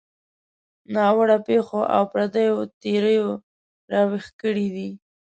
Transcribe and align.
ناوړه 0.93 1.37
پېښو 1.47 1.81
او 1.95 2.03
پردیو 2.11 2.57
تیریو 2.81 3.27
راویښ 3.91 4.25
کړي 4.41 4.67
دي. 4.75 4.89